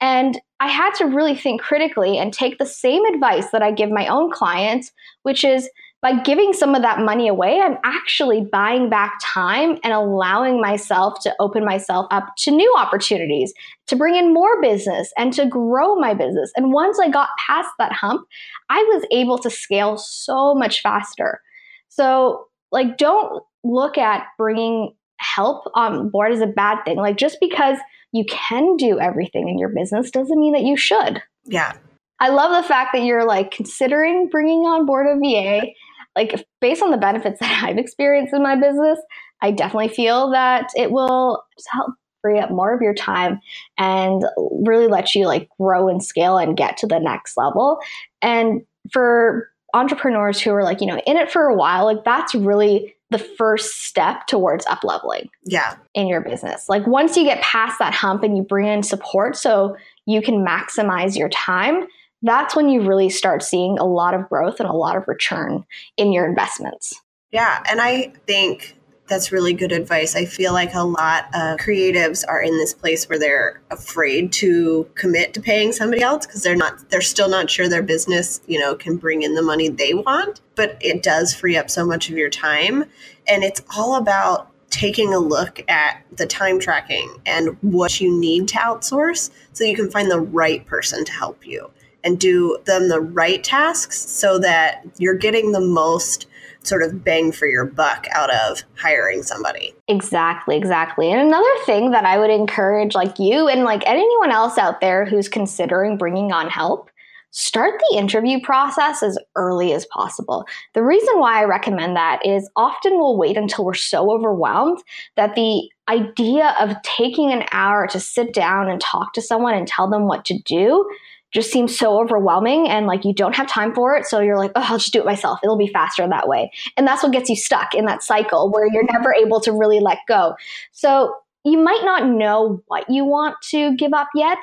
[0.00, 3.90] And I had to really think critically and take the same advice that I give
[3.90, 5.68] my own clients, which is
[6.02, 11.18] by giving some of that money away, I'm actually buying back time and allowing myself
[11.22, 13.52] to open myself up to new opportunities,
[13.88, 16.52] to bring in more business and to grow my business.
[16.56, 18.24] And once I got past that hump,
[18.68, 21.40] I was able to scale so much faster.
[21.88, 26.96] So, like, don't look at bringing help on board is a bad thing.
[26.96, 27.78] Like, just because
[28.12, 31.22] you can do everything in your business doesn't mean that you should.
[31.44, 31.76] Yeah.
[32.18, 35.66] I love the fact that you're like considering bringing on board a VA.
[36.14, 38.98] Like, based on the benefits that I've experienced in my business,
[39.42, 43.38] I definitely feel that it will help free up more of your time
[43.78, 44.24] and
[44.64, 47.78] really let you like grow and scale and get to the next level.
[48.20, 52.34] And for entrepreneurs who are like, you know, in it for a while, like that's
[52.34, 55.76] really the first step towards up leveling yeah.
[55.94, 56.68] in your business.
[56.68, 60.44] Like once you get past that hump and you bring in support so you can
[60.44, 61.86] maximize your time
[62.22, 65.64] that's when you really start seeing a lot of growth and a lot of return
[65.96, 67.00] in your investments.
[67.30, 70.16] Yeah and i think that's really good advice.
[70.16, 74.88] I feel like a lot of creatives are in this place where they're afraid to
[74.94, 78.58] commit to paying somebody else because they're not they're still not sure their business, you
[78.58, 82.10] know, can bring in the money they want, but it does free up so much
[82.10, 82.84] of your time
[83.28, 88.48] and it's all about taking a look at the time tracking and what you need
[88.48, 91.70] to outsource so you can find the right person to help you
[92.02, 96.26] and do them the right tasks so that you're getting the most
[96.66, 99.74] sort of bang for your buck out of hiring somebody.
[99.88, 101.10] Exactly, exactly.
[101.10, 105.04] And another thing that I would encourage like you and like anyone else out there
[105.04, 106.90] who's considering bringing on help,
[107.30, 110.46] start the interview process as early as possible.
[110.72, 114.82] The reason why I recommend that is often we'll wait until we're so overwhelmed
[115.16, 119.68] that the idea of taking an hour to sit down and talk to someone and
[119.68, 120.88] tell them what to do
[121.32, 124.06] just seems so overwhelming and like you don't have time for it.
[124.06, 125.38] So you're like, oh, I'll just do it myself.
[125.42, 126.50] It'll be faster that way.
[126.76, 129.80] And that's what gets you stuck in that cycle where you're never able to really
[129.80, 130.34] let go.
[130.72, 131.14] So
[131.46, 134.38] you might not know what you want to give up yet,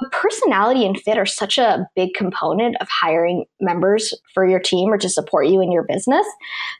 [0.00, 4.92] but personality and fit are such a big component of hiring members for your team
[4.92, 6.26] or to support you in your business.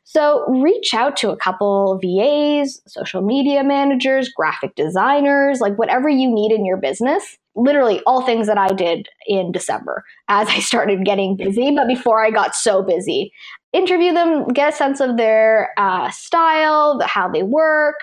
[0.03, 6.29] So reach out to a couple VAs, social media managers, graphic designers, like whatever you
[6.29, 11.05] need in your business literally all things that I did in December as I started
[11.05, 13.33] getting busy, but before I got so busy.
[13.73, 17.97] Interview them, get a sense of their uh, style, how they work,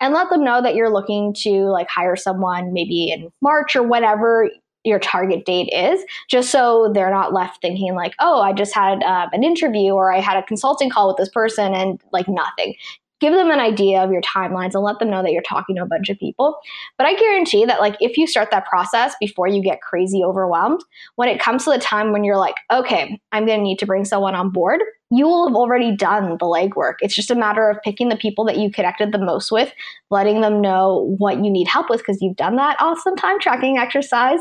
[0.00, 3.82] and let them know that you're looking to like hire someone maybe in March or
[3.82, 4.48] whatever
[4.82, 9.02] your target date is, just so they're not left thinking like, oh, I just had
[9.02, 12.74] uh, an interview or I had a consulting call with this person and like nothing
[13.20, 15.82] give them an idea of your timelines and let them know that you're talking to
[15.82, 16.58] a bunch of people.
[16.96, 20.80] But I guarantee that like if you start that process before you get crazy overwhelmed,
[21.16, 24.04] when it comes to the time when you're like, okay, I'm to need to bring
[24.04, 24.80] someone on board,
[25.10, 26.94] you will have already done the legwork.
[27.00, 29.72] It's just a matter of picking the people that you connected the most with,
[30.08, 33.76] letting them know what you need help with because you've done that awesome time tracking
[33.76, 34.40] exercise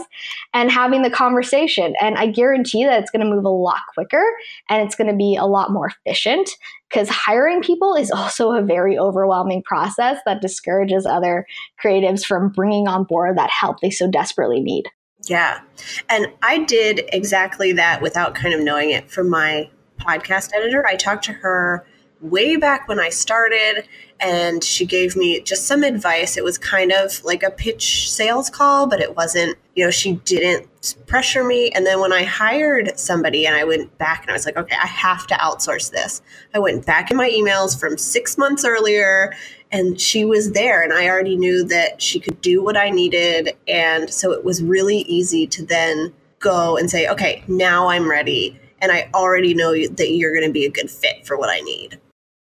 [0.53, 1.95] and having the conversation.
[1.99, 4.23] And I guarantee that it's going to move a lot quicker
[4.69, 6.51] and it's going to be a lot more efficient
[6.87, 11.47] because hiring people is also a very overwhelming process that discourages other
[11.83, 14.85] creatives from bringing on board that help they so desperately need.
[15.27, 15.61] Yeah.
[16.07, 19.69] And I did exactly that without kind of knowing it for my
[19.99, 20.85] podcast editor.
[20.87, 21.85] I talked to her
[22.21, 23.87] way back when I started,
[24.19, 26.35] and she gave me just some advice.
[26.35, 30.13] It was kind of like a pitch sales call, but it wasn't, you know, she
[30.25, 30.67] didn't
[31.07, 31.69] pressure me.
[31.69, 34.75] And then when I hired somebody and I went back and I was like, okay,
[34.75, 36.21] I have to outsource this,
[36.53, 39.33] I went back in my emails from six months earlier.
[39.71, 43.55] And she was there, and I already knew that she could do what I needed.
[43.67, 48.59] And so it was really easy to then go and say, okay, now I'm ready
[48.81, 51.59] and I already know that you're going to be a good fit for what I
[51.61, 51.99] need.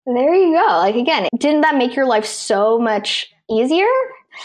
[0.07, 0.67] There you go.
[0.79, 3.89] Like again, didn't that make your life so much easier?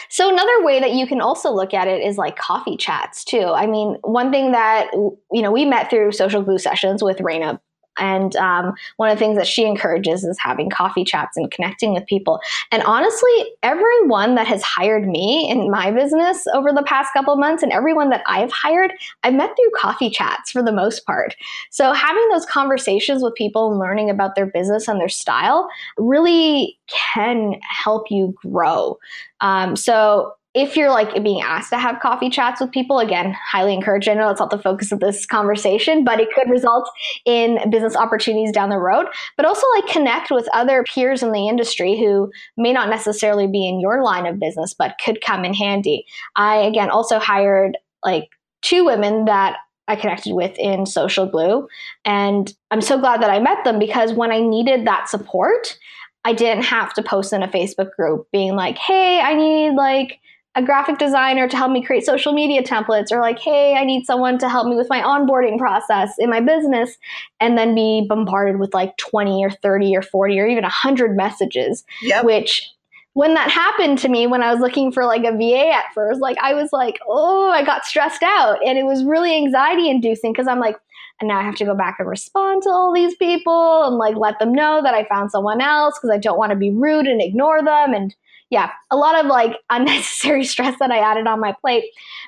[0.10, 3.44] So another way that you can also look at it is like coffee chats too.
[3.44, 7.60] I mean, one thing that you know we met through social glue sessions with Raina
[8.02, 11.94] and um, one of the things that she encourages is having coffee chats and connecting
[11.94, 12.42] with people.
[12.72, 13.30] And honestly,
[13.64, 18.10] everyone that has hired me in my business over the past couple months and everyone
[18.10, 18.92] that I've hired,
[19.24, 21.36] I've met through coffee chats for the most part.
[21.70, 26.80] So having those conversations with people and learning about their business and their style really
[26.88, 28.98] can help you grow.
[29.42, 33.74] Um, so if you're like being asked to have coffee chats with people, again, highly
[33.74, 34.10] encourage.
[34.10, 36.90] I know it's not the focus of this conversation, but it could result
[37.26, 39.08] in business opportunities down the road.
[39.38, 43.68] But also like connect with other peers in the industry who may not necessarily be
[43.68, 46.06] in your line of business, but could come in handy.
[46.36, 48.30] I again also hired like
[48.62, 51.68] two women that I connected with in Social Glue.
[52.04, 55.78] And I'm so glad that I met them because when I needed that support,
[56.24, 60.20] I didn't have to post in a Facebook group being like, hey, I need like
[60.56, 64.06] a graphic designer to help me create social media templates or like hey i need
[64.06, 66.98] someone to help me with my onboarding process in my business
[67.40, 71.84] and then be bombarded with like 20 or 30 or 40 or even 100 messages
[72.02, 72.26] yep.
[72.26, 72.70] which
[73.14, 76.20] when that happened to me when i was looking for like a va at first
[76.20, 80.34] like i was like oh i got stressed out and it was really anxiety inducing
[80.34, 80.78] because i'm like
[81.20, 84.16] and now I have to go back and respond to all these people and like
[84.16, 87.06] let them know that I found someone else because I don't want to be rude
[87.06, 88.16] and ignore them and
[88.52, 91.86] yeah, a lot of like unnecessary stress that I added on my plate.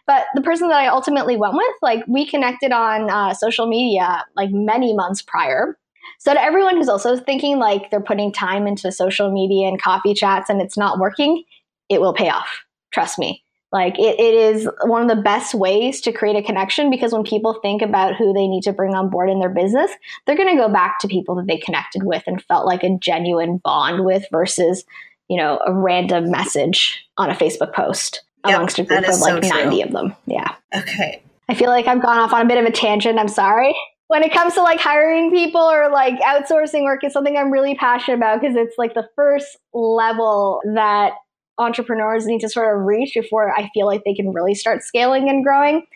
[0.07, 4.25] But the person that I ultimately went with, like we connected on uh, social media
[4.35, 5.77] like many months prior.
[6.17, 10.13] So to everyone who's also thinking like they're putting time into social media and coffee
[10.13, 11.43] chats and it's not working,
[11.89, 12.63] it will pay off.
[12.91, 13.43] Trust me.
[13.71, 17.23] Like it, it is one of the best ways to create a connection because when
[17.23, 19.91] people think about who they need to bring on board in their business,
[20.25, 22.97] they're going to go back to people that they connected with and felt like a
[22.99, 24.85] genuine bond with versus
[25.33, 29.43] you know, a random message on a Facebook post yep, amongst a group of like
[29.43, 30.15] so 90 of them.
[30.27, 30.53] Yeah.
[30.75, 31.23] Okay.
[31.49, 33.17] I feel like I've gone off on a bit of a tangent.
[33.17, 33.75] I'm sorry.
[34.09, 37.73] When it comes to like hiring people or like outsourcing work is something I'm really
[37.73, 41.13] passionate about because it's like the first level that
[41.57, 45.29] entrepreneurs need to sort of reach before I feel like they can really start scaling
[45.29, 45.87] and growing.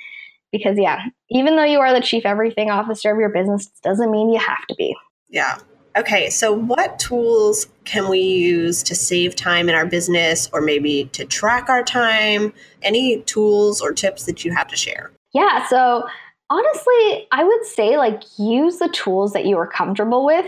[0.51, 4.31] Because yeah, even though you are the chief everything officer of your business, doesn't mean
[4.31, 4.95] you have to be.
[5.29, 5.59] Yeah.
[5.97, 11.05] Okay, so what tools can we use to save time in our business or maybe
[11.13, 12.53] to track our time?
[12.83, 15.11] Any tools or tips that you have to share?
[15.33, 16.07] Yeah, so
[16.51, 20.45] honestly, I would say like use the tools that you are comfortable with.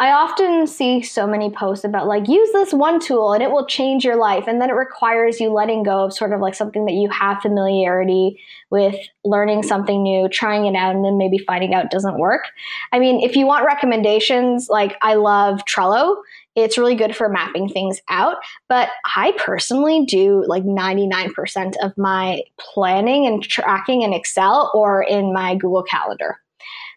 [0.00, 3.64] I often see so many posts about like use this one tool and it will
[3.64, 6.84] change your life and then it requires you letting go of sort of like something
[6.86, 8.40] that you have familiarity
[8.72, 12.46] with learning something new, trying it out and then maybe finding out doesn't work.
[12.90, 16.16] I mean, if you want recommendations, like I love Trello.
[16.56, 18.36] It's really good for mapping things out,
[18.68, 25.32] but I personally do like 99% of my planning and tracking in Excel or in
[25.32, 26.38] my Google Calendar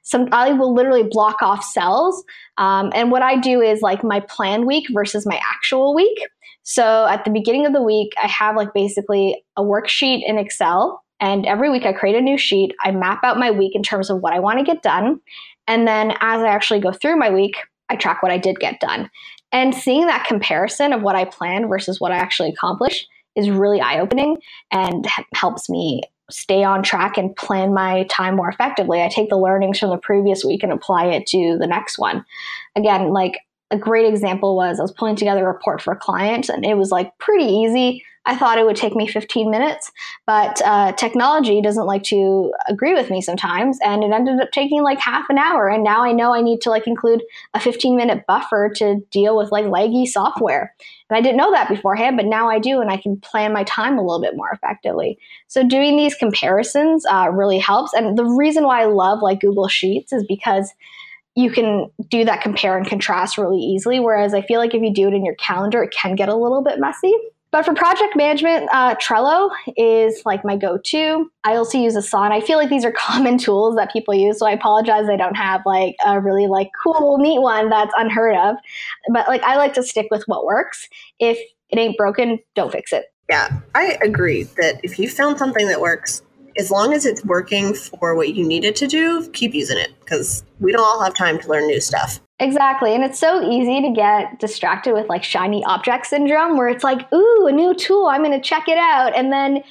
[0.08, 2.24] some I will literally block off cells.
[2.58, 6.18] Um, and what I do is like my planned week versus my actual week.
[6.64, 11.04] So at the beginning of the week, I have like basically a worksheet in Excel.
[11.20, 12.74] And every week I create a new sheet.
[12.82, 15.20] I map out my week in terms of what I want to get done.
[15.68, 17.58] And then as I actually go through my week,
[17.90, 19.10] I track what I did get done.
[19.52, 23.82] And seeing that comparison of what I planned versus what I actually accomplished is really
[23.82, 24.38] eye opening
[24.72, 29.02] and helps me stay on track and plan my time more effectively.
[29.02, 32.26] I take the learnings from the previous week and apply it to the next one.
[32.76, 33.40] Again, like
[33.72, 36.78] a great example was I was pulling together a report for a client and it
[36.78, 38.04] was like pretty easy.
[38.28, 39.90] I thought it would take me 15 minutes,
[40.26, 44.84] but uh, technology doesn't like to agree with me sometimes, and it ended up taking
[44.84, 45.70] like half an hour.
[45.70, 49.38] And now I know I need to like include a 15 minute buffer to deal
[49.38, 50.76] with like laggy software.
[51.10, 53.64] And I didn't know that beforehand, but now I do, and I can plan my
[53.64, 55.18] time a little bit more effectively.
[55.48, 57.94] So doing these comparisons uh, really helps.
[57.94, 60.74] And the reason why I love like Google Sheets is because
[61.38, 64.00] you can do that compare and contrast really easily.
[64.00, 66.36] Whereas I feel like if you do it in your calendar, it can get a
[66.36, 67.14] little bit messy.
[67.52, 71.32] But for project management, uh, Trello is like my go-to.
[71.44, 72.32] I also use Asana.
[72.32, 75.36] I feel like these are common tools that people use, so I apologize I don't
[75.36, 78.56] have like a really like cool, neat one that's unheard of.
[79.14, 80.90] But like I like to stick with what works.
[81.20, 81.38] If
[81.70, 83.06] it ain't broken, don't fix it.
[83.30, 86.24] Yeah, I agree that if you found something that works,
[86.58, 89.92] as long as it's working for what you need it to do, keep using it
[90.00, 92.20] because we don't all have time to learn new stuff.
[92.40, 92.94] Exactly.
[92.94, 97.12] And it's so easy to get distracted with like shiny object syndrome where it's like,
[97.14, 99.16] ooh, a new tool, I'm going to check it out.
[99.16, 99.64] And then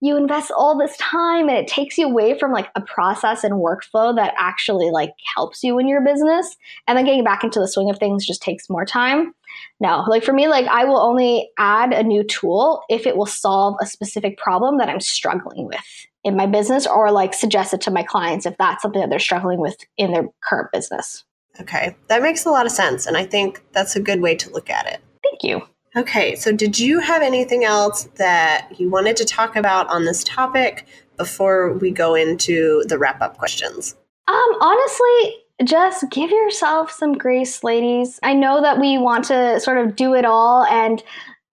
[0.00, 3.54] you invest all this time and it takes you away from like a process and
[3.54, 6.56] workflow that actually like helps you in your business
[6.86, 9.34] and then getting back into the swing of things just takes more time
[9.80, 13.24] no like for me like i will only add a new tool if it will
[13.24, 17.80] solve a specific problem that i'm struggling with in my business or like suggest it
[17.82, 21.24] to my clients if that's something that they're struggling with in their current business
[21.60, 24.50] okay that makes a lot of sense and i think that's a good way to
[24.50, 25.62] look at it thank you
[25.96, 30.24] Okay, so did you have anything else that you wanted to talk about on this
[30.24, 33.94] topic before we go into the wrap up questions?
[34.26, 38.18] Um, honestly, just give yourself some grace, ladies.
[38.24, 41.00] I know that we want to sort of do it all and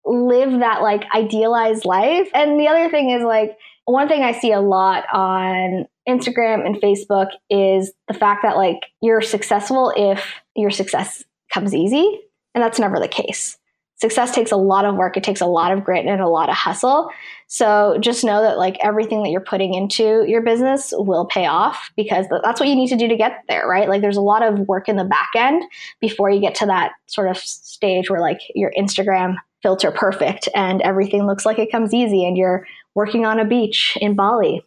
[0.05, 2.29] live that like idealized life.
[2.33, 3.55] And the other thing is like,
[3.91, 8.79] one thing I see a lot on Instagram and Facebook is the fact that like
[9.01, 11.23] you're successful if your success
[11.53, 12.21] comes easy.
[12.53, 13.57] And that's never the case
[14.01, 16.49] success takes a lot of work it takes a lot of grit and a lot
[16.49, 17.09] of hustle
[17.47, 21.91] so just know that like everything that you're putting into your business will pay off
[21.95, 24.41] because that's what you need to do to get there right like there's a lot
[24.41, 25.63] of work in the back end
[25.99, 30.81] before you get to that sort of stage where like your instagram filter perfect and
[30.81, 32.65] everything looks like it comes easy and you're
[32.95, 34.63] working on a beach in bali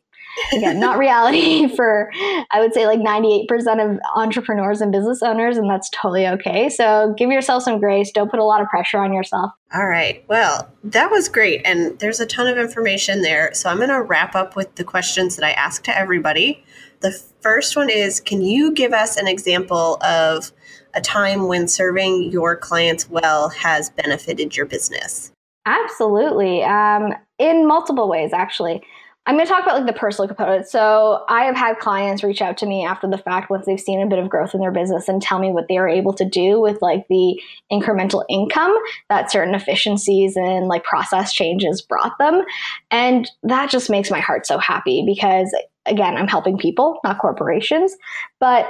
[0.53, 2.11] again, not reality for
[2.51, 3.49] I would say like 98%
[3.85, 6.68] of entrepreneurs and business owners, and that's totally okay.
[6.68, 8.11] So give yourself some grace.
[8.12, 9.53] Don't put a lot of pressure on yourself.
[9.72, 10.25] All right.
[10.29, 11.62] Well, that was great.
[11.64, 13.53] And there's a ton of information there.
[13.55, 16.64] So I'm going to wrap up with the questions that I ask to everybody.
[17.01, 20.53] The first one is Can you give us an example of
[20.95, 25.33] a time when serving your clients well has benefited your business?
[25.67, 26.62] Absolutely.
[26.62, 28.83] Um, in multiple ways, actually.
[29.27, 30.69] I'm going to talk about like the personal component.
[30.69, 34.03] So I have had clients reach out to me after the fact once they've seen
[34.03, 36.29] a bit of growth in their business and tell me what they are able to
[36.29, 37.41] do with like the
[37.73, 38.77] incremental income
[39.09, 42.43] that certain efficiencies and like process changes brought them.
[42.91, 45.57] And that just makes my heart so happy because
[45.87, 47.97] again, I'm helping people, not corporations.
[48.41, 48.67] But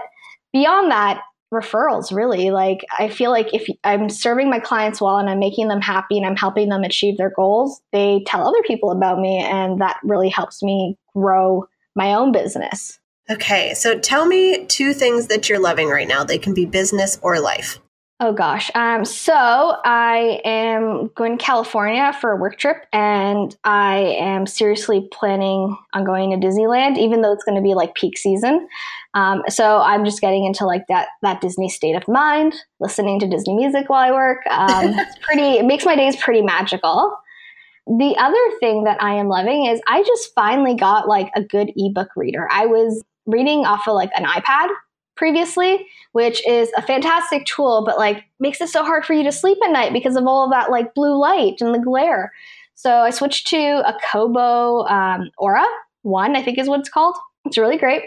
[0.52, 1.20] beyond that,
[1.54, 5.68] referrals really like i feel like if i'm serving my clients well and i'm making
[5.68, 9.38] them happy and i'm helping them achieve their goals they tell other people about me
[9.38, 12.98] and that really helps me grow my own business
[13.30, 17.18] okay so tell me two things that you're loving right now they can be business
[17.22, 17.78] or life
[18.20, 18.70] Oh gosh.
[18.76, 25.08] Um, so I am going to California for a work trip and I am seriously
[25.12, 28.68] planning on going to Disneyland, even though it's going to be like peak season.
[29.14, 33.28] Um, so I'm just getting into like that that Disney state of mind, listening to
[33.28, 34.46] Disney music while I work.
[34.50, 35.58] Um, it's pretty.
[35.58, 37.16] It makes my days pretty magical.
[37.86, 41.70] The other thing that I am loving is I just finally got like a good
[41.76, 42.48] ebook reader.
[42.50, 44.68] I was reading off of like an iPad
[45.16, 49.32] previously, which is a fantastic tool, but like makes it so hard for you to
[49.32, 52.32] sleep at night because of all of that like blue light and the glare.
[52.74, 55.64] So I switched to a Kobo um, Aura
[56.02, 57.16] One, I think is what it's called.
[57.44, 58.02] It's really great.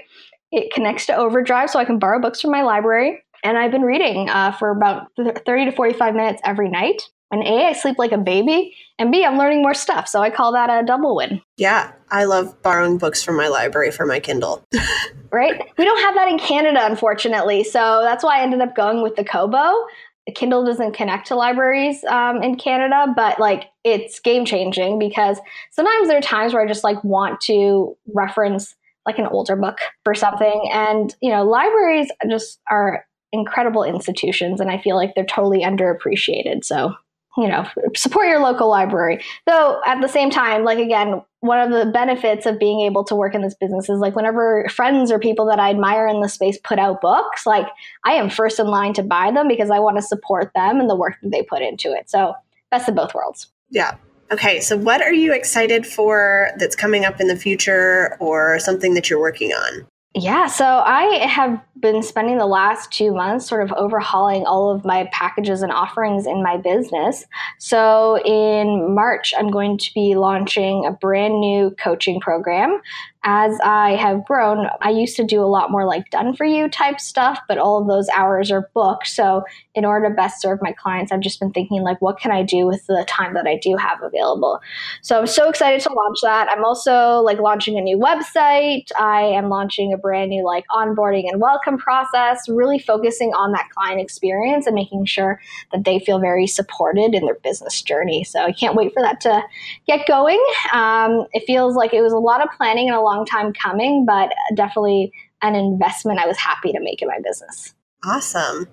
[0.51, 3.23] It connects to Overdrive, so I can borrow books from my library.
[3.43, 7.01] And I've been reading uh, for about 30 to 45 minutes every night.
[7.29, 10.07] And A, I sleep like a baby, and B, I'm learning more stuff.
[10.07, 11.41] So I call that a double win.
[11.57, 14.63] Yeah, I love borrowing books from my library for my Kindle.
[15.31, 15.61] right?
[15.77, 17.65] We don't have that in Canada, unfortunately.
[17.65, 19.87] So that's why I ended up going with the Kobo.
[20.25, 25.37] The Kindle doesn't connect to libraries um, in Canada, but like it's game changing because
[25.71, 28.75] sometimes there are times where I just like want to reference
[29.07, 30.69] like an older book for something.
[30.71, 36.63] And, you know, libraries just are incredible institutions and I feel like they're totally underappreciated.
[36.63, 36.93] So,
[37.37, 39.23] you know, support your local library.
[39.45, 43.15] Though at the same time, like again, one of the benefits of being able to
[43.15, 46.29] work in this business is like whenever friends or people that I admire in the
[46.29, 47.67] space put out books, like
[48.03, 50.89] I am first in line to buy them because I want to support them and
[50.89, 52.09] the work that they put into it.
[52.09, 52.33] So,
[52.71, 53.47] best of both worlds.
[53.69, 53.95] Yeah,
[54.32, 58.93] Okay, so what are you excited for that's coming up in the future or something
[58.93, 59.88] that you're working on?
[60.19, 64.84] Yeah, so I have been spending the last two months sort of overhauling all of
[64.84, 67.23] my packages and offerings in my business.
[67.59, 72.82] So in March, I'm going to be launching a brand new coaching program
[73.30, 76.69] as I have grown, I used to do a lot more like done for you
[76.69, 79.07] type stuff, but all of those hours are booked.
[79.07, 79.43] So,
[79.75, 82.41] in order to best serve my clients, I've just been thinking, like, what can I
[82.41, 84.61] do with the time that I do have available?
[85.01, 86.47] So, I'm so excited to launch that.
[86.49, 88.89] I'm also like launching a new website.
[88.97, 93.67] I am launching a brand new like onboarding and welcome process, really focusing on that
[93.75, 95.41] client experience and making sure
[95.73, 98.23] that they feel very supported in their business journey.
[98.23, 99.43] So, I can't wait for that to
[99.86, 100.41] get going.
[100.71, 103.53] Um, it feels like it was a lot of planning and a long long time
[103.53, 105.11] coming, but definitely
[105.41, 107.74] an investment I was happy to make in my business.
[108.05, 108.68] Awesome.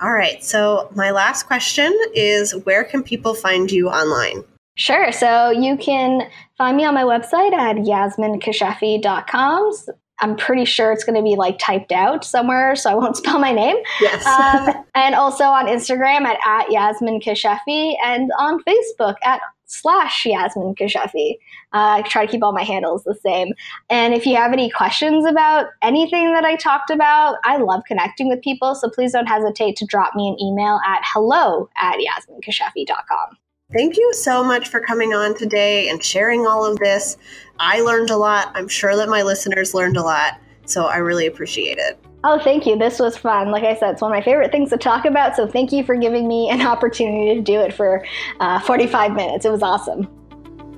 [0.00, 0.42] All right.
[0.42, 4.44] So, my last question is where can people find you online?
[4.76, 5.12] Sure.
[5.12, 9.72] So you can find me on my website at yasminekashefi.com.
[10.20, 13.38] I'm pretty sure it's going to be like typed out somewhere, so I won't spell
[13.38, 13.76] my name.
[14.00, 14.26] Yes.
[14.26, 20.74] um, and also on Instagram at, at Yasmine Kashefi and on Facebook at slash Yasmine
[20.74, 21.34] Kashefi.
[21.72, 23.52] Uh, I try to keep all my handles the same.
[23.90, 28.28] And if you have any questions about anything that I talked about, I love connecting
[28.28, 28.74] with people.
[28.74, 33.38] So please don't hesitate to drop me an email at hello at yasminekashefi.com.
[33.72, 37.16] Thank you so much for coming on today and sharing all of this.
[37.58, 38.52] I learned a lot.
[38.54, 40.38] I'm sure that my listeners learned a lot.
[40.66, 41.98] So I really appreciate it.
[42.26, 42.78] Oh, thank you.
[42.78, 43.50] This was fun.
[43.50, 45.36] Like I said, it's one of my favorite things to talk about.
[45.36, 48.02] So thank you for giving me an opportunity to do it for
[48.40, 49.44] uh, 45 minutes.
[49.44, 50.08] It was awesome.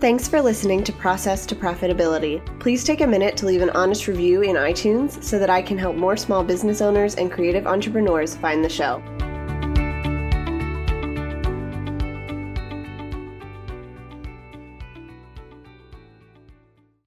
[0.00, 2.44] Thanks for listening to Process to Profitability.
[2.58, 5.78] Please take a minute to leave an honest review in iTunes so that I can
[5.78, 9.00] help more small business owners and creative entrepreneurs find the show.